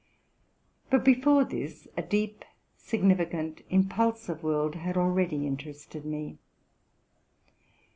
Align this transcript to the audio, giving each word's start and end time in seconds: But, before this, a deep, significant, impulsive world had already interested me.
But, 0.89 1.05
before 1.05 1.45
this, 1.45 1.87
a 1.95 2.01
deep, 2.01 2.43
significant, 2.75 3.61
impulsive 3.69 4.41
world 4.41 4.73
had 4.73 4.97
already 4.97 5.45
interested 5.45 6.05
me. 6.05 6.39